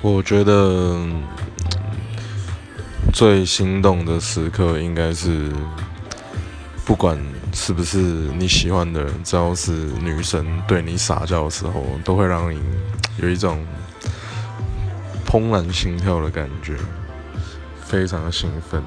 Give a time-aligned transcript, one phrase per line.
[0.00, 0.96] 我觉得
[3.12, 5.50] 最心动的时刻应该是
[6.84, 7.18] 不管
[7.52, 12.60] 是不是你喜欢的人只要是女生对你撒娇的时候都会让你
[13.20, 13.66] 有一种
[15.26, 16.76] 怦然心跳的感觉
[17.84, 18.80] 非常的兴奋。